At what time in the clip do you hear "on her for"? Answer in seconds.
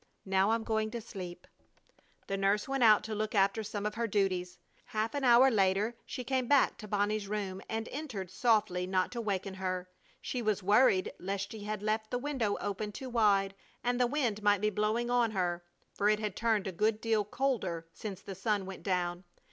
15.11-16.09